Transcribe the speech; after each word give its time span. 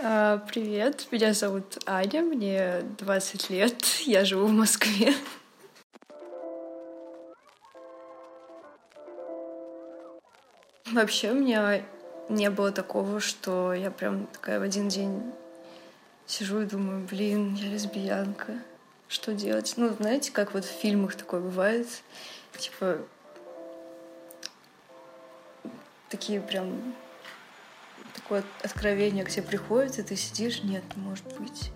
А, 0.00 0.38
привет, 0.46 1.08
меня 1.10 1.32
зовут 1.34 1.78
Аня, 1.84 2.22
мне 2.22 2.82
20 2.98 3.50
лет, 3.50 3.84
я 4.06 4.24
живу 4.24 4.46
в 4.46 4.52
Москве. 4.52 5.12
Вообще 10.92 11.32
у 11.32 11.34
меня 11.34 11.82
не 12.28 12.48
было 12.48 12.70
такого, 12.70 13.18
что 13.18 13.74
я 13.74 13.90
прям 13.90 14.28
такая 14.28 14.60
в 14.60 14.62
один 14.62 14.88
день 14.88 15.32
сижу 16.26 16.60
и 16.60 16.66
думаю, 16.66 17.04
блин, 17.04 17.54
я 17.54 17.68
лесбиянка, 17.68 18.52
что 19.08 19.34
делать? 19.34 19.74
Ну, 19.76 19.88
знаете, 19.94 20.30
как 20.30 20.54
вот 20.54 20.64
в 20.64 20.70
фильмах 20.70 21.16
такое 21.16 21.40
бывает, 21.40 21.88
типа 22.56 22.98
такие 26.08 26.40
прям 26.40 26.94
такое 28.28 28.44
откровение 28.62 29.24
к 29.24 29.30
тебе 29.30 29.42
приходит, 29.42 29.98
и 29.98 30.02
ты 30.02 30.14
сидишь, 30.14 30.62
нет, 30.62 30.82
не 30.94 31.02
может 31.02 31.24
быть. 31.38 31.70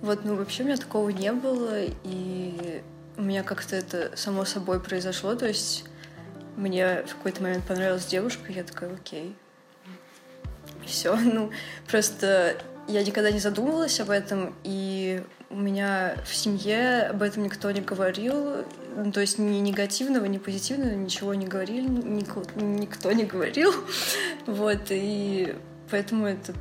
Вот, 0.00 0.24
ну 0.24 0.34
вообще 0.34 0.62
у 0.62 0.66
меня 0.66 0.78
такого 0.78 1.10
не 1.10 1.30
было, 1.30 1.82
и 2.04 2.82
у 3.18 3.22
меня 3.22 3.42
как-то 3.42 3.76
это 3.76 4.16
само 4.16 4.46
собой 4.46 4.80
произошло, 4.80 5.34
то 5.34 5.46
есть 5.46 5.84
мне 6.56 7.02
в 7.02 7.16
какой-то 7.16 7.42
момент 7.42 7.66
понравилась 7.66 8.06
девушка, 8.06 8.50
и 8.50 8.54
я 8.54 8.64
такая, 8.64 8.94
окей. 8.94 9.36
Все, 10.86 11.14
ну, 11.16 11.50
просто 11.86 12.56
я 12.86 13.04
никогда 13.04 13.30
не 13.30 13.40
задумывалась 13.40 14.00
об 14.00 14.08
этом, 14.08 14.54
и 14.64 15.22
у 15.50 15.56
меня 15.56 16.16
в 16.24 16.34
семье 16.34 17.08
об 17.10 17.22
этом 17.22 17.42
никто 17.42 17.70
не 17.72 17.82
говорил, 17.82 18.64
ну, 18.96 19.12
то 19.12 19.20
есть 19.20 19.38
ни 19.38 19.58
негативного, 19.58 20.24
ни 20.26 20.38
позитивного, 20.38 20.90
ничего 20.90 21.34
не 21.34 21.46
говорили, 21.46 21.88
никто, 21.88 23.12
не 23.12 23.24
говорил, 23.24 23.72
вот, 24.46 24.86
и 24.90 25.54
поэтому 25.90 26.26
это 26.26 26.54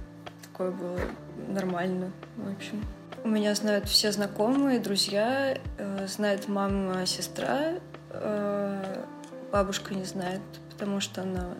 такое 0.43 0.71
было 0.71 0.99
нормально, 1.47 2.11
в 2.35 2.51
общем. 2.51 2.83
У 3.23 3.29
меня 3.29 3.55
знают 3.55 3.89
все 3.89 4.11
знакомые, 4.11 4.79
друзья, 4.79 5.57
э, 5.77 6.07
знает 6.07 6.47
мама, 6.47 7.05
сестра, 7.05 7.73
э, 8.11 9.03
бабушка 9.51 9.93
не 9.93 10.05
знает, 10.05 10.41
потому 10.71 10.99
что 10.99 11.23
она 11.23 11.55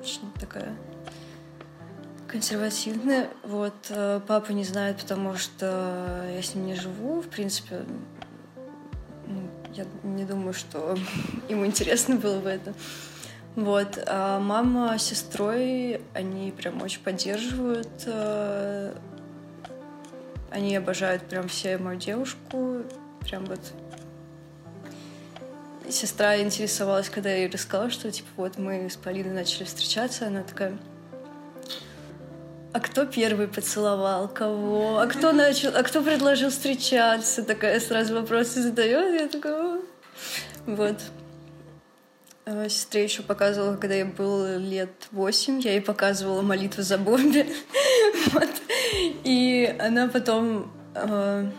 очень 0.00 0.32
такая 0.40 0.74
консервативная. 2.32 3.28
Вот 3.44 3.74
э, 3.90 4.20
папа 4.26 4.52
не 4.52 4.64
знает, 4.64 4.96
потому 4.96 5.36
что 5.36 6.26
я 6.34 6.42
с 6.42 6.54
ним 6.54 6.66
не 6.66 6.74
живу. 6.74 7.20
В 7.20 7.28
принципе, 7.28 7.84
ну, 9.26 9.50
я 9.74 9.86
не 10.02 10.24
думаю, 10.24 10.52
что 10.52 10.96
ему 11.48 11.66
интересно 11.66 12.16
было 12.16 12.40
бы 12.40 12.48
это. 12.48 12.74
Вот. 13.56 14.02
А 14.06 14.40
мама 14.40 14.98
с 14.98 15.02
сестрой, 15.02 16.00
они 16.14 16.52
прям 16.52 16.80
очень 16.82 17.02
поддерживают. 17.02 18.04
Э, 18.06 18.94
они 20.50 20.76
обожают 20.76 21.22
прям 21.24 21.48
все 21.48 21.78
мою 21.78 21.98
девушку. 21.98 22.82
Прям 23.20 23.44
вот 23.44 23.60
сестра 25.88 26.40
интересовалась, 26.40 27.10
когда 27.10 27.30
я 27.30 27.38
ей 27.38 27.50
рассказала, 27.50 27.90
что, 27.90 28.10
типа, 28.10 28.28
вот 28.36 28.58
мы 28.58 28.88
с 28.88 28.96
Полиной 28.96 29.32
начали 29.32 29.64
встречаться, 29.64 30.26
она 30.26 30.42
такая, 30.42 30.78
а 32.72 32.80
кто 32.80 33.04
первый 33.04 33.48
поцеловал 33.48 34.28
кого? 34.28 34.98
А 34.98 35.06
кто 35.06 35.32
начал? 35.32 35.76
А 35.76 35.82
кто 35.82 36.02
предложил 36.02 36.50
встречаться? 36.50 37.42
Такая 37.42 37.78
сразу 37.80 38.14
вопросы 38.14 38.62
задает. 38.62 39.20
Я 39.20 39.28
такая, 39.28 39.80
вот. 40.66 40.96
А 42.44 42.68
сестре 42.68 43.04
еще 43.04 43.22
показывала, 43.22 43.76
когда 43.76 43.94
я 43.94 44.04
был 44.04 44.58
лет 44.58 44.90
восемь, 45.12 45.60
я 45.60 45.72
ей 45.72 45.80
показывала 45.80 46.42
молитву 46.42 46.82
за 46.82 46.98
Бомби. 46.98 47.46
вот. 48.32 48.50
И 49.24 49.76
она 49.78 50.08
потом 50.08 50.72
э, 50.94 51.50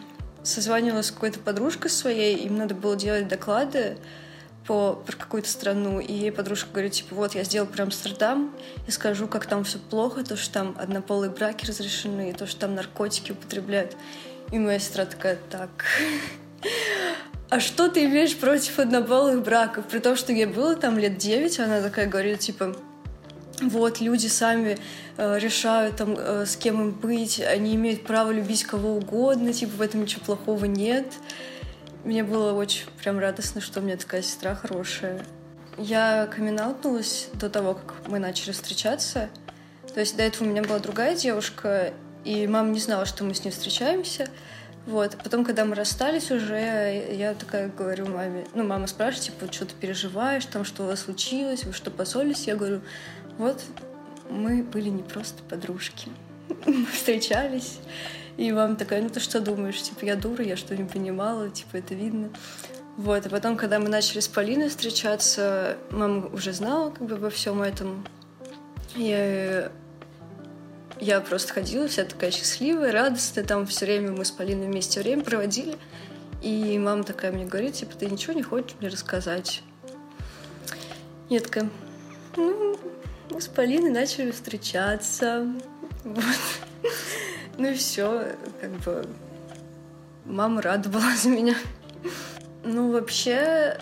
созванивалась 0.41 1.08
с 1.08 1.11
какой-то 1.11 1.39
подружкой 1.39 1.89
своей, 1.89 2.38
им 2.38 2.58
надо 2.58 2.75
было 2.75 2.95
делать 2.95 3.28
доклады 3.28 3.97
по, 4.66 4.94
про 4.94 5.16
какую-то 5.16 5.50
страну, 5.50 6.00
и 6.00 6.13
ей 6.13 6.31
подружка 6.31 6.69
говорит, 6.72 6.94
типа, 6.94 7.16
вот, 7.16 7.35
я 7.35 7.44
сделал 7.44 7.68
про 7.68 7.84
Амстердам, 7.84 8.53
и 8.88 8.91
скажу, 8.91 9.28
как 9.28 9.46
там 9.46 9.63
все 9.63 9.78
плохо, 9.78 10.24
то, 10.24 10.38
что 10.38 10.53
там 10.53 10.75
однополые 10.79 11.29
браки 11.29 11.66
разрешены, 11.66 12.29
и 12.29 12.34
то, 12.34 12.47
что 12.47 12.62
там 12.62 12.75
наркотики 12.75 13.31
употребляют. 13.31 13.96
И 14.52 14.59
моя 14.59 14.79
сестра 14.79 15.06
такая, 15.06 15.38
так, 15.50 15.69
а 17.50 17.59
что 17.59 17.88
ты 17.88 18.06
имеешь 18.06 18.35
против 18.35 18.79
однополых 18.79 19.44
браков? 19.44 19.85
При 19.85 20.00
том, 20.00 20.16
что 20.16 20.34
я 20.34 20.47
была 20.47 20.75
там 20.75 20.97
лет 20.97 21.18
девять, 21.18 21.59
она 21.59 21.81
такая 21.81 22.07
говорит, 22.07 22.40
типа, 22.40 22.75
вот, 23.62 24.02
люди 24.02 24.28
сами 24.28 24.78
э, 25.18 25.40
решают, 25.40 25.97
там, 25.97 26.16
э, 26.18 26.46
с 26.46 26.56
кем 26.56 26.81
им 26.81 26.91
быть, 26.91 27.40
они 27.40 27.75
имеют 27.75 28.06
право 28.06 28.31
любить 28.31 28.63
кого 28.63 28.96
угодно, 28.96 29.53
типа, 29.53 29.73
в 29.78 29.81
этом 29.81 30.02
ничего 30.02 30.23
плохого 30.25 30.66
нет. 30.66 31.06
Мне 32.03 32.24
было 32.24 32.53
очень 32.53 32.86
прям 33.02 33.19
радостно, 33.19 33.62
что 33.62 33.80
у 33.80 33.84
меня 33.84 33.96
такая 33.96 34.22
сестра 34.22 34.56
хорошая. 34.56 35.25
Я 35.78 36.28
камин 36.28 36.59
до 37.34 37.50
того, 37.50 37.75
как 37.75 38.08
мы 38.08 38.19
начали 38.19 38.52
встречаться. 38.52 39.30
То 39.94 40.00
есть 40.00 40.18
до 40.18 40.24
этого 40.24 40.46
у 40.46 40.50
меня 40.50 40.64
была 40.64 40.80
другая 40.80 41.16
девушка, 41.16 41.94
и 42.25 42.47
мама 42.47 42.69
не 42.69 42.80
знала, 42.80 43.06
что 43.06 43.24
мы 43.24 43.34
с 43.34 43.44
ней 43.46 43.52
встречаемся. 43.52 44.28
Вот. 44.86 45.18
Потом, 45.24 45.46
когда 45.46 45.64
мы 45.64 45.75
расстались 45.75 46.30
уже, 46.30 47.06
я 47.12 47.34
такая 47.36 47.69
говорю 47.69 48.08
маме, 48.08 48.46
ну, 48.53 48.66
мама 48.66 48.88
спрашивает, 48.88 49.25
типа, 49.25 49.53
что 49.53 49.66
ты 49.66 49.74
переживаешь, 49.75 50.46
там, 50.46 50.66
что 50.66 50.84
у 50.84 50.88
вас 50.88 51.02
случилось, 51.02 51.64
вы 51.64 51.72
что, 51.72 51.90
поссорились? 51.90 52.47
Я 52.47 52.56
говорю, 52.56 52.81
вот, 53.38 53.62
мы 54.30 54.62
были 54.64 54.90
не 54.90 55.03
просто 55.03 55.41
подружки. 55.44 56.09
Встречались, 56.92 57.80
и 58.38 58.52
мама 58.52 58.76
такая, 58.76 59.02
ну 59.02 59.09
ты 59.09 59.20
что 59.20 59.40
думаешь? 59.40 59.81
Типа, 59.81 60.06
я 60.06 60.16
дура, 60.16 60.44
я 60.44 60.58
что 60.58 60.76
не 60.76 60.84
понимала, 60.84 61.50
типа, 61.50 61.78
это 61.78 61.94
видно. 61.94 62.30
Вот, 62.98 63.26
а 63.26 63.30
потом, 63.30 63.58
когда 63.58 63.80
мы 63.80 63.90
начали 63.90 64.20
с 64.20 64.28
Полиной 64.28 64.70
встречаться, 64.70 65.78
мама 65.90 66.28
уже 66.28 66.53
знала 66.53 66.92
как 66.92 67.08
бы 67.08 67.16
обо 67.16 67.30
всем 67.30 67.62
этом. 67.62 68.06
И 68.96 69.68
я 71.00 71.22
просто 71.22 71.53
ходила 71.53 71.88
вся 71.88 72.06
такая 72.06 72.32
счастливая, 72.32 72.92
радостная, 72.92 73.44
там 73.44 73.66
все 73.66 73.86
время 73.86 74.12
мы 74.12 74.26
с 74.26 74.32
Полиной 74.32 74.68
вместе 74.68 75.02
время 75.02 75.24
проводили. 75.24 75.76
И 76.44 76.78
мама 76.78 77.03
такая 77.03 77.32
мне 77.32 77.46
говорит, 77.46 77.74
типа, 77.76 77.96
ты 77.98 78.06
ничего 78.06 78.34
не 78.34 78.44
хочешь 78.44 78.76
мне 78.80 78.90
рассказать? 78.90 79.64
Я 81.30 81.40
такая, 81.40 81.70
ну, 82.36 82.78
мы 83.32 83.42
с 83.42 83.48
Полиной 83.48 83.90
начали 83.90 84.32
встречаться. 84.32 85.48
Ну 86.03 87.68
и 87.68 87.75
все, 87.75 88.36
как 88.59 88.72
бы 88.72 89.08
мама 90.25 90.62
рада 90.62 90.90
была 90.90 91.16
за 91.16 91.30
меня. 91.30 91.56
Ну, 92.64 92.91
вообще 92.91 93.78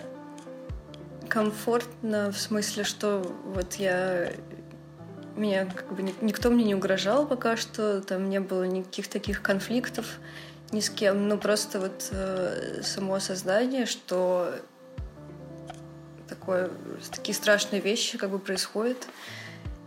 комфортно 1.28 2.30
в 2.30 2.38
смысле, 2.38 2.84
что 2.84 3.34
вот 3.54 3.74
я 3.76 4.32
меня 5.36 5.64
как 5.64 5.90
бы 5.94 6.02
никто 6.02 6.50
мне 6.50 6.64
не 6.64 6.74
угрожал 6.74 7.26
пока 7.26 7.56
что, 7.56 8.02
там 8.02 8.28
не 8.28 8.38
было 8.38 8.64
никаких 8.64 9.08
таких 9.08 9.40
конфликтов 9.40 10.18
ни 10.72 10.80
с 10.80 10.90
кем, 10.90 11.28
ну 11.28 11.38
просто 11.38 11.80
вот 11.80 12.08
э, 12.10 12.80
само 12.82 13.14
осознание, 13.14 13.86
что 13.86 14.54
такое, 16.28 16.70
такие 17.10 17.34
страшные 17.34 17.80
вещи 17.80 18.16
как 18.16 18.30
бы 18.30 18.38
происходят, 18.38 19.06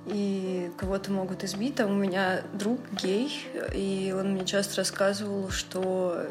и 0.06 0.72
кого-то 0.78 1.12
могут 1.12 1.44
избить. 1.44 1.76
Там 1.76 1.92
у 1.92 1.96
меня 1.96 2.42
друг 2.54 2.80
гей, 2.92 3.32
и 3.74 4.14
он 4.18 4.34
мне 4.34 4.46
часто 4.46 4.78
рассказывал, 4.78 5.50
что 5.50 6.26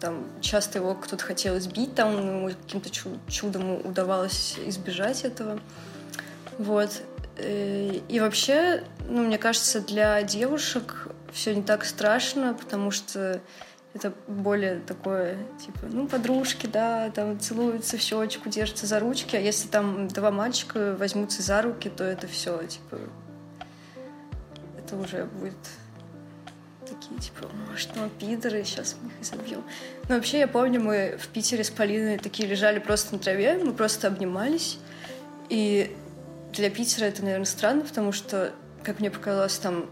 там 0.00 0.24
часто 0.40 0.78
его 0.78 0.94
кто-то 0.94 1.24
хотел 1.24 1.58
избить, 1.58 1.94
там 1.94 2.16
ему 2.16 2.48
каким-то 2.48 2.90
чудом 3.28 3.86
удавалось 3.86 4.58
избежать 4.66 5.24
этого. 5.24 5.60
Вот. 6.58 7.02
Э, 7.36 8.00
и 8.08 8.20
вообще, 8.20 8.84
ну, 9.08 9.24
мне 9.24 9.38
кажется, 9.38 9.80
для 9.80 10.22
девушек 10.22 11.08
все 11.32 11.54
не 11.54 11.62
так 11.62 11.84
страшно, 11.84 12.54
потому 12.54 12.90
что 12.90 13.40
это 13.94 14.12
более 14.26 14.80
такое, 14.80 15.36
типа, 15.64 15.86
ну, 15.90 16.06
подружки, 16.06 16.66
да, 16.66 17.10
там 17.10 17.38
целуются 17.38 17.98
в 17.98 18.00
щечку, 18.00 18.48
держатся 18.48 18.86
за 18.86 18.98
ручки, 18.98 19.36
а 19.36 19.38
если 19.38 19.68
там 19.68 20.08
два 20.08 20.30
мальчика 20.30 20.96
возьмутся 20.98 21.42
за 21.42 21.60
руки, 21.60 21.90
то 21.90 22.02
это 22.04 22.26
все, 22.26 22.62
типа, 22.64 22.98
это 24.78 24.96
уже 24.96 25.26
будет 25.26 25.56
такие, 26.80 27.20
типа, 27.20 27.48
может, 27.68 27.90
ну, 27.94 28.08
пидоры, 28.08 28.64
сейчас 28.64 28.96
мы 29.02 29.10
их 29.10 29.20
изобьем. 29.20 29.62
Но 30.08 30.14
вообще, 30.14 30.38
я 30.38 30.48
помню, 30.48 30.80
мы 30.80 31.18
в 31.20 31.28
Питере 31.28 31.62
с 31.62 31.70
Полиной 31.70 32.18
такие 32.18 32.48
лежали 32.48 32.78
просто 32.78 33.14
на 33.14 33.18
траве, 33.18 33.58
мы 33.62 33.74
просто 33.74 34.08
обнимались, 34.08 34.78
и 35.50 35.94
для 36.52 36.70
Питера 36.70 37.04
это, 37.04 37.22
наверное, 37.22 37.44
странно, 37.44 37.82
потому 37.82 38.12
что, 38.12 38.52
как 38.82 39.00
мне 39.00 39.10
показалось, 39.10 39.58
там 39.58 39.90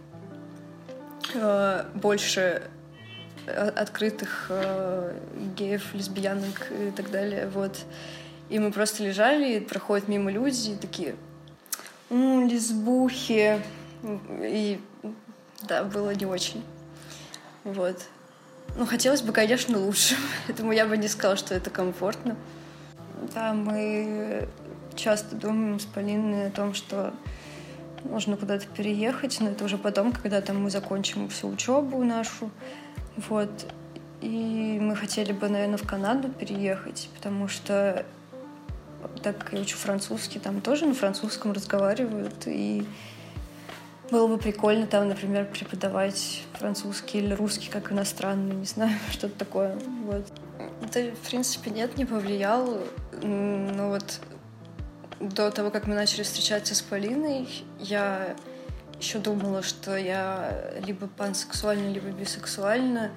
э, 1.35 1.85
больше 1.95 2.63
открытых 3.47 4.47
э, 4.51 5.19
геев, 5.57 5.95
лесбиянок 5.95 6.71
и 6.71 6.91
так 6.91 7.11
далее, 7.11 7.49
вот. 7.49 7.79
И 8.49 8.59
мы 8.59 8.73
просто 8.73 9.05
лежали, 9.05 9.57
и 9.57 9.61
проходят 9.61 10.09
мимо 10.09 10.31
люди, 10.31 10.71
и 10.71 10.77
такие, 10.77 11.15
«М, 12.11 12.49
лесбухи». 12.49 13.63
И 14.43 14.81
да, 15.63 15.85
было 15.85 16.15
не 16.15 16.27
очень. 16.27 16.65
Вот. 17.65 18.03
Ну, 18.77 18.87
хотелось 18.87 19.23
бы, 19.23 19.33
конечно, 19.33 19.79
лучше. 19.79 20.17
Поэтому 20.47 20.73
я 20.73 20.87
бы 20.87 20.97
не 20.97 21.09
сказала, 21.09 21.37
что 21.37 21.55
это 21.55 21.71
комфортно. 21.71 22.37
Да, 23.35 23.53
мы 23.53 24.49
часто 24.97 25.37
думаем 25.37 25.79
с 25.79 25.85
Полиной 25.85 26.49
о 26.49 26.51
том, 26.51 26.75
что 26.75 27.13
нужно 28.05 28.37
куда-то 28.37 28.67
переехать, 28.67 29.39
но 29.41 29.51
это 29.51 29.65
уже 29.65 29.77
потом, 29.77 30.13
когда 30.13 30.41
там 30.41 30.63
мы 30.63 30.71
закончим 30.71 31.29
всю 31.29 31.49
учебу 31.49 32.03
нашу. 32.03 32.51
Вот. 33.29 33.51
И 34.21 34.79
мы 34.81 34.97
хотели 34.97 35.33
бы, 35.33 35.49
наверное, 35.49 35.79
в 35.79 35.87
Канаду 35.87 36.29
переехать, 36.29 37.09
потому 37.15 37.49
что 37.49 38.05
так 39.23 39.39
как 39.39 39.53
я 39.53 39.61
учу 39.61 39.77
французский, 39.77 40.39
там 40.39 40.61
тоже 40.61 40.87
на 40.87 40.95
французском 40.95 41.53
разговаривают, 41.53 42.47
и 42.47 42.87
было 44.11 44.27
бы 44.27 44.39
прикольно 44.39 44.87
там, 44.87 45.09
например, 45.09 45.47
преподавать 45.47 46.43
французский 46.55 47.19
или 47.19 47.33
русский 47.33 47.71
как 47.71 47.93
иностранный, 47.93 48.57
не 48.57 48.67
знаю, 48.67 48.99
что-то 49.11 49.39
такое. 49.39 49.79
Вот. 50.05 50.27
Да, 50.93 51.01
в 51.01 51.29
принципе, 51.29 51.71
нет, 51.71 51.97
не 51.97 52.05
повлиял. 52.05 52.81
Но 53.23 53.91
вот 53.91 54.21
до 55.21 55.51
того, 55.51 55.71
как 55.71 55.87
мы 55.87 55.95
начали 55.95 56.23
встречаться 56.23 56.75
с 56.75 56.83
Полиной, 56.83 57.49
я 57.79 58.35
еще 59.01 59.19
думала, 59.19 59.63
что 59.63 59.97
я 59.97 60.73
либо 60.87 61.07
пансексуальна, 61.07 61.89
либо 61.91 62.09
бисексуальна. 62.09 63.11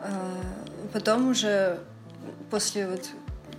А 0.00 0.38
потом 0.92 1.30
уже 1.30 1.80
после 2.50 2.88
вот 2.88 3.08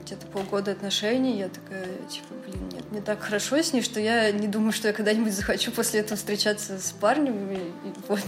где-то 0.04 0.28
полгода 0.28 0.72
отношений, 0.72 1.40
я 1.40 1.50
такая, 1.50 1.88
типа, 2.10 2.34
блин, 2.46 2.70
нет, 2.70 2.92
не 2.92 3.02
так 3.02 3.22
хорошо 3.22 3.58
с 3.58 3.74
ней, 3.74 3.82
что 3.82 4.00
я 4.00 4.32
не 4.32 4.48
думаю, 4.48 4.74
что 4.74 4.90
я 4.90 4.94
когда-нибудь 4.94 5.34
захочу 5.34 5.72
после 5.72 6.02
этого 6.02 6.18
встречаться 6.18 6.78
с 6.80 6.92
парнем. 6.92 7.52
И, 7.52 7.56
и 7.56 7.94
вот. 8.08 8.20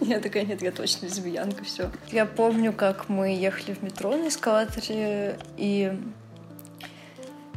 я 0.00 0.20
такая, 0.20 0.44
нет, 0.44 0.62
я 0.62 0.72
точно 0.72 1.06
лесбиянка, 1.06 1.64
все. 1.64 1.90
Я 2.10 2.26
помню, 2.26 2.72
как 2.72 3.08
мы 3.08 3.34
ехали 3.34 3.74
в 3.74 3.82
метро 3.82 4.16
на 4.16 4.28
эскалаторе, 4.28 5.38
и 5.56 5.92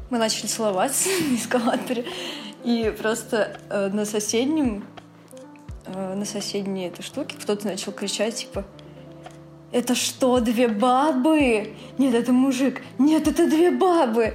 мы 0.10 0.18
начали 0.18 0.48
целоваться 0.48 1.10
на 1.30 1.36
эскалаторе, 1.36 2.06
и 2.68 2.92
просто 2.92 3.58
э, 3.70 3.88
на 3.94 4.04
соседнем, 4.04 4.84
э, 5.86 6.16
на 6.16 6.26
соседней 6.26 6.88
этой 6.88 7.02
штуке 7.02 7.38
кто-то 7.42 7.66
начал 7.66 7.94
кричать, 7.94 8.36
типа, 8.36 8.66
это 9.72 9.96
что, 9.96 10.42
две 10.42 10.68
бабы? 10.68 11.76
Нет, 11.98 12.14
это 12.14 12.34
мужик. 12.34 12.82
Нет, 12.98 13.26
это 13.26 13.48
две 13.48 13.72
бабы. 13.72 14.34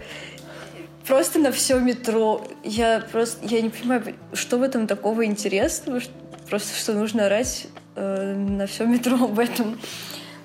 Просто 1.06 1.40
на 1.40 1.52
все 1.52 1.79
метро. 1.79 2.43
Я 2.64 3.05
просто, 3.12 3.46
я 3.46 3.61
не 3.61 3.69
понимаю, 3.69 4.14
что 4.32 4.56
в 4.56 4.62
этом 4.62 4.87
такого 4.87 5.26
интересного, 5.26 6.00
просто 6.49 6.75
что 6.79 6.94
нужно 6.94 7.26
орать 7.26 7.67
э, 7.96 8.34
на 8.34 8.67
все 8.67 8.87
метро 8.87 9.25
об 9.25 9.38
этом. 9.38 9.79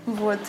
Вот. 0.06 0.39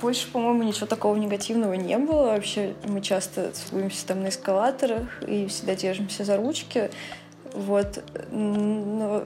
Больше, 0.00 0.30
по-моему, 0.30 0.62
ничего 0.62 0.86
такого 0.86 1.16
негативного 1.16 1.74
не 1.74 1.98
было. 1.98 2.28
Вообще 2.28 2.74
мы 2.84 3.00
часто 3.00 3.52
целуемся 3.52 4.06
там 4.06 4.22
на 4.22 4.28
эскалаторах 4.28 5.22
и 5.22 5.46
всегда 5.46 5.74
держимся 5.74 6.24
за 6.24 6.36
ручки. 6.36 6.90
Вот. 7.52 8.02
Но 8.30 9.24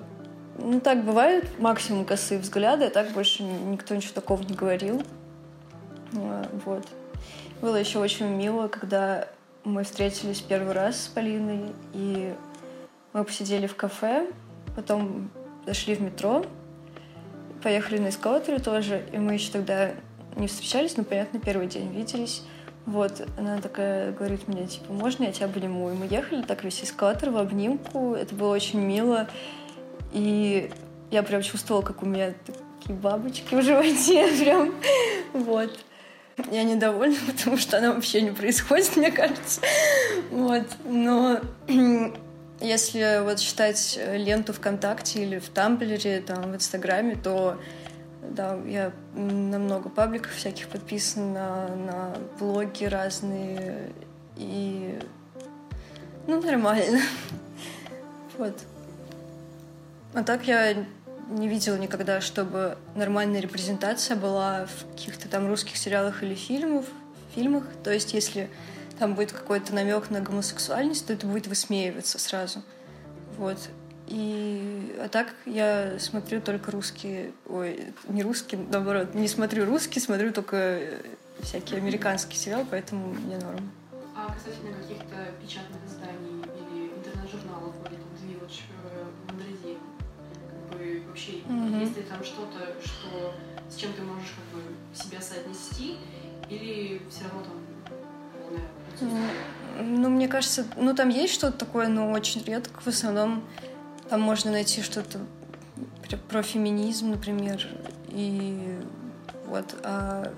ну, 0.58 0.80
так 0.80 1.04
бывает, 1.04 1.58
максимум 1.58 2.04
косые 2.04 2.40
взгляды, 2.40 2.86
а 2.86 2.90
так 2.90 3.12
больше 3.12 3.42
никто 3.42 3.94
ничего 3.94 4.14
такого 4.14 4.42
не 4.42 4.54
говорил. 4.54 5.02
А, 6.14 6.48
вот. 6.64 6.86
Было 7.60 7.76
еще 7.76 7.98
очень 7.98 8.26
мило, 8.26 8.68
когда 8.68 9.28
мы 9.64 9.84
встретились 9.84 10.40
первый 10.40 10.72
раз 10.72 11.04
с 11.04 11.08
Полиной, 11.08 11.72
и 11.92 12.34
мы 13.12 13.24
посидели 13.24 13.66
в 13.66 13.76
кафе, 13.76 14.30
потом 14.74 15.30
зашли 15.66 15.94
в 15.94 16.00
метро, 16.00 16.44
поехали 17.62 17.98
на 17.98 18.08
эскалаторе 18.10 18.58
тоже, 18.58 19.04
и 19.12 19.18
мы 19.18 19.34
еще 19.34 19.52
тогда 19.52 19.90
не 20.36 20.46
встречались, 20.46 20.96
но, 20.96 21.04
понятно, 21.04 21.40
первый 21.40 21.66
день 21.66 21.92
виделись. 21.92 22.42
Вот, 22.84 23.26
она 23.36 23.58
такая 23.58 24.12
говорит 24.12 24.46
мне, 24.46 24.66
типа, 24.66 24.92
можно 24.92 25.24
я 25.24 25.32
тебя 25.32 25.46
обниму? 25.46 25.90
И 25.90 25.94
мы 25.94 26.06
ехали 26.06 26.42
так 26.42 26.62
весь 26.62 26.84
эскалатор 26.84 27.30
в 27.30 27.36
обнимку, 27.36 28.14
это 28.14 28.32
было 28.34 28.54
очень 28.54 28.80
мило. 28.80 29.28
И 30.12 30.70
я 31.10 31.22
прям 31.24 31.42
чувствовала, 31.42 31.82
как 31.82 32.02
у 32.02 32.06
меня 32.06 32.32
такие 32.46 32.96
бабочки 32.96 33.54
в 33.54 33.62
животе 33.62 34.28
прям. 34.40 34.74
Вот. 35.32 35.76
Я 36.52 36.62
недовольна, 36.62 37.16
потому 37.26 37.56
что 37.56 37.78
она 37.78 37.92
вообще 37.92 38.20
не 38.20 38.30
происходит, 38.30 38.96
мне 38.96 39.10
кажется. 39.10 39.60
Вот. 40.30 40.66
Но 40.84 41.40
если 42.60 43.22
вот 43.24 43.40
считать 43.40 43.98
ленту 44.12 44.52
ВКонтакте 44.52 45.22
или 45.22 45.38
в 45.38 45.48
Тамблере, 45.48 46.20
там, 46.20 46.52
в 46.52 46.54
Инстаграме, 46.54 47.16
то 47.16 47.58
да, 48.30 48.58
я 48.66 48.92
на 49.14 49.58
много 49.58 49.88
пабликов 49.88 50.32
всяких 50.32 50.68
подписана, 50.68 51.74
на, 51.76 52.16
блоги 52.38 52.84
разные. 52.84 53.92
И 54.36 54.98
ну, 56.26 56.40
нормально. 56.40 57.00
Вот. 58.38 58.54
А 60.12 60.22
так 60.22 60.46
я 60.46 60.84
не 61.30 61.48
видела 61.48 61.76
никогда, 61.76 62.20
чтобы 62.20 62.76
нормальная 62.94 63.40
репрезентация 63.40 64.14
была 64.14 64.66
в 64.66 64.92
каких-то 64.92 65.26
там 65.28 65.48
русских 65.48 65.78
сериалах 65.78 66.22
или 66.22 66.34
фильмах. 66.34 66.84
фильмах. 67.34 67.64
То 67.82 67.92
есть, 67.92 68.12
если 68.12 68.50
там 68.98 69.14
будет 69.14 69.32
какой-то 69.32 69.74
намек 69.74 70.10
на 70.10 70.20
гомосексуальность, 70.20 71.06
то 71.06 71.14
это 71.14 71.26
будет 71.26 71.46
высмеиваться 71.46 72.18
сразу. 72.18 72.62
Вот. 73.38 73.58
И 74.08 74.94
а 75.00 75.08
так 75.08 75.34
я 75.46 75.98
смотрю 75.98 76.40
только 76.40 76.70
русские, 76.70 77.32
ой, 77.48 77.92
не 78.08 78.22
русские, 78.22 78.60
наоборот, 78.70 79.14
не 79.14 79.26
смотрю 79.26 79.64
русские, 79.64 80.00
смотрю 80.00 80.32
только 80.32 80.80
всякие 81.40 81.78
американские 81.78 82.38
сериалы, 82.38 82.66
поэтому 82.70 83.08
мне 83.08 83.36
норм. 83.36 83.70
А 84.14 84.32
касательно 84.32 84.76
каких-то 84.76 85.16
печатных 85.42 85.80
изданий 85.86 86.42
или 86.70 86.92
интернет-журналов, 86.96 87.74
вроде 87.80 87.96
там 87.96 88.08
Village 88.22 88.60
в 89.26 89.30
Андрезе, 89.32 89.76
бы 90.70 91.02
вообще 91.08 91.32
mm-hmm. 91.32 91.80
есть 91.80 91.96
ли 91.96 92.02
там 92.04 92.24
что-то, 92.24 92.74
что 92.84 93.34
с 93.68 93.76
чем 93.76 93.92
ты 93.92 94.02
можешь 94.02 94.30
как 94.30 94.60
бы 94.60 94.66
себя 94.94 95.20
соотнести, 95.20 95.96
или 96.48 97.02
все 97.10 97.24
равно 97.24 97.42
там 97.42 97.60
полное 98.32 98.62
отсутствие? 98.92 99.22
Ну, 99.82 100.08
мне 100.08 100.28
кажется, 100.28 100.64
ну 100.76 100.94
там 100.94 101.08
есть 101.08 101.34
что-то 101.34 101.58
такое, 101.58 101.88
но 101.88 102.10
очень 102.12 102.42
редко. 102.44 102.80
В 102.80 102.86
основном 102.86 103.44
там 104.08 104.20
можно 104.20 104.50
найти 104.50 104.82
что-то 104.82 105.20
про 106.28 106.42
феминизм, 106.42 107.10
например, 107.10 107.66
и 108.08 108.78
вот. 109.46 109.74
А 109.82 110.32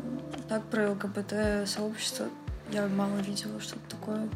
так 0.49 0.63
про 0.65 0.91
ЛГБТ-сообщество 0.93 2.27
я 2.73 2.87
мало 2.87 3.17
видела 3.19 3.61
что-то 3.61 3.97
такое. 3.97 4.29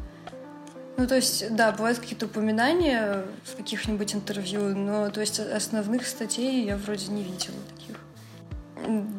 Ну, 0.95 1.07
то 1.07 1.15
есть, 1.15 1.55
да, 1.55 1.71
бывают 1.71 1.97
какие-то 1.97 2.27
упоминания 2.27 3.25
в 3.45 3.55
каких-нибудь 3.55 4.13
интервью, 4.13 4.75
но, 4.75 5.09
то 5.09 5.21
есть, 5.21 5.39
основных 5.39 6.05
статей 6.07 6.63
я 6.65 6.77
вроде 6.77 7.07
не 7.11 7.23
видела 7.23 7.57
таких. 7.75 7.97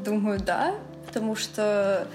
Думаю, 0.04 0.38
да, 0.38 0.76
потому 1.06 1.34
что 1.34 2.06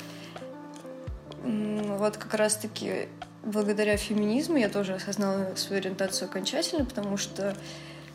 вот 1.44 2.18
как 2.18 2.34
раз-таки 2.36 3.10
благодаря 3.44 3.98
феминизму 3.98 4.58
я 4.58 4.70
тоже 4.70 4.94
осознала 4.94 5.56
свою 5.56 5.82
ориентацию 5.82 6.28
окончательно, 6.28 6.86
потому 6.86 7.18
что 7.18 7.56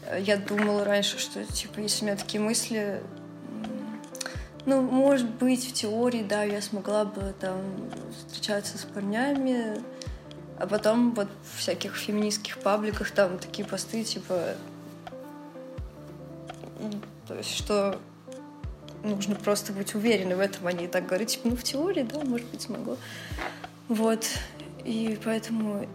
э, 0.06 0.20
я 0.20 0.36
думала 0.36 0.84
раньше, 0.84 1.18
что, 1.18 1.44
типа, 1.44 1.80
если 1.80 2.04
у 2.04 2.08
меня 2.08 2.16
такие 2.16 2.40
мысли, 2.40 3.00
ну, 4.66 4.80
может 4.80 5.28
быть, 5.28 5.66
в 5.68 5.72
теории, 5.72 6.22
да, 6.22 6.42
я 6.42 6.62
смогла 6.62 7.04
бы 7.04 7.34
там 7.40 7.60
встречаться 8.16 8.78
с 8.78 8.84
парнями, 8.84 9.82
а 10.58 10.66
потом 10.66 11.12
вот 11.14 11.28
в 11.42 11.58
всяких 11.58 11.96
феминистских 11.96 12.58
пабликах 12.58 13.10
там 13.10 13.38
такие 13.38 13.66
посты, 13.66 14.04
типа... 14.04 14.54
То 17.26 17.34
есть, 17.34 17.56
что 17.56 17.98
нужно 19.02 19.34
просто 19.34 19.72
быть 19.72 19.94
уверенной 19.94 20.36
в 20.36 20.40
этом, 20.40 20.66
а 20.66 20.72
так 20.88 21.06
говорят, 21.06 21.28
типа, 21.28 21.48
ну, 21.48 21.56
в 21.56 21.62
теории, 21.62 22.02
да, 22.02 22.20
может 22.24 22.46
быть, 22.48 22.62
смогу. 22.62 22.96
Вот. 23.88 24.26
И 24.84 25.18
поэтому 25.24 25.86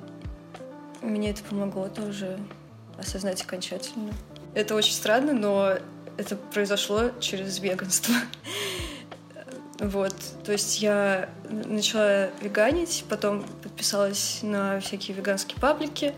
мне 1.01 1.31
это 1.31 1.43
помогло 1.43 1.88
тоже 1.88 2.39
осознать 2.98 3.41
окончательно. 3.41 4.12
Это 4.53 4.75
очень 4.75 4.93
странно, 4.93 5.34
но 5.34 5.75
это 6.17 6.36
произошло 6.36 7.12
через 7.19 7.60
веганство. 7.60 8.15
Вот, 9.81 10.13
то 10.43 10.51
есть 10.51 10.81
я 10.81 11.29
начала 11.50 12.31
веганить, 12.41 13.05
потом 13.08 13.46
подписалась 13.63 14.39
на 14.41 14.81
всякие 14.81 15.15
веганские 15.15 15.58
паблики, 15.58 16.13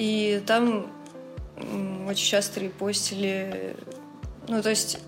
и 0.00 0.42
там 0.44 0.90
очень 2.08 2.26
часто 2.26 2.58
репостили, 2.58 3.76
ну, 4.48 4.60
то 4.60 4.70
есть 4.70 4.98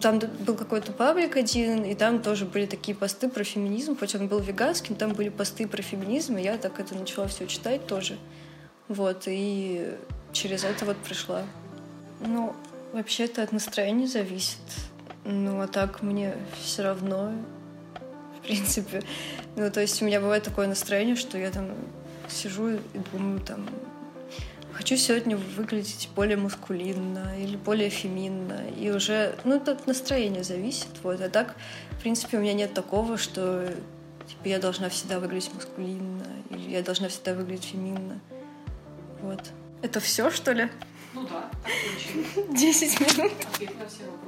там 0.00 0.18
был 0.18 0.54
какой-то 0.54 0.92
паблик 0.92 1.36
один, 1.36 1.84
и 1.84 1.94
там 1.94 2.20
тоже 2.20 2.44
были 2.44 2.66
такие 2.66 2.96
посты 2.96 3.28
про 3.28 3.44
феминизм, 3.44 3.96
хоть 3.96 4.14
он 4.14 4.26
был 4.26 4.40
веганским, 4.40 4.96
там 4.96 5.12
были 5.12 5.28
посты 5.28 5.68
про 5.68 5.82
феминизм, 5.82 6.36
и 6.36 6.42
я 6.42 6.58
так 6.58 6.80
это 6.80 6.94
начала 6.94 7.28
все 7.28 7.46
читать 7.46 7.86
тоже. 7.86 8.16
Вот, 8.88 9.24
и 9.26 9.94
через 10.32 10.64
это 10.64 10.84
вот 10.84 10.96
пришла 10.96 11.42
Ну, 12.20 12.54
вообще-то 12.92 13.42
от 13.42 13.52
настроения 13.52 14.06
зависит. 14.06 14.58
Ну, 15.24 15.60
а 15.60 15.68
так 15.68 16.02
мне 16.02 16.34
все 16.60 16.82
равно, 16.82 17.32
в 18.38 18.42
принципе. 18.42 19.02
Ну, 19.56 19.70
то 19.70 19.80
есть 19.80 20.02
у 20.02 20.04
меня 20.04 20.20
бывает 20.20 20.42
такое 20.42 20.66
настроение, 20.66 21.16
что 21.16 21.38
я 21.38 21.50
там 21.50 21.70
сижу 22.28 22.70
и 22.70 22.80
думаю, 23.12 23.40
там, 23.40 23.66
хочу 24.78 24.96
сегодня 24.96 25.36
выглядеть 25.36 26.08
более 26.14 26.36
мускулинно 26.36 27.36
или 27.36 27.56
более 27.56 27.90
феминно. 27.90 28.62
И 28.78 28.90
уже, 28.90 29.34
ну, 29.42 29.56
это 29.56 29.72
от 29.72 29.88
настроения 29.88 30.44
зависит. 30.44 30.86
Вот. 31.02 31.20
А 31.20 31.28
так, 31.28 31.56
в 31.90 32.00
принципе, 32.00 32.38
у 32.38 32.40
меня 32.40 32.52
нет 32.52 32.74
такого, 32.74 33.18
что 33.18 33.66
типа, 34.28 34.46
я 34.46 34.60
должна 34.60 34.88
всегда 34.88 35.18
выглядеть 35.18 35.52
мускулинно 35.52 36.26
или 36.50 36.70
я 36.70 36.82
должна 36.82 37.08
всегда 37.08 37.34
выглядеть 37.34 37.64
феминно. 37.64 38.20
Вот. 39.20 39.50
Это 39.82 39.98
все, 39.98 40.30
что 40.30 40.52
ли? 40.52 40.68
Ну 41.12 41.22
да, 41.24 41.50
так 41.64 41.72
получилось. 42.34 42.56
Десять 42.56 43.00
минут. 43.00 43.32
Ответ 43.52 43.76
на 43.80 43.88
все 43.88 44.04
вопросы. 44.04 44.18